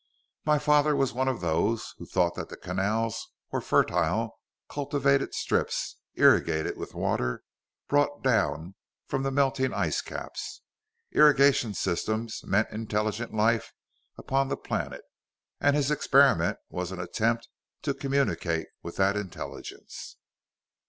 [0.45, 5.97] "My father was one of those who thought that the canals were fertile, cultivated strips,
[6.15, 7.43] irrigated with water
[7.87, 8.73] brought down
[9.05, 10.63] from the melting ice caps.
[11.11, 13.73] Irrigation systems meant intelligent life
[14.17, 15.03] upon the planet,
[15.59, 17.47] and his experiment was an attempt
[17.83, 20.15] to communicate with that intelligence."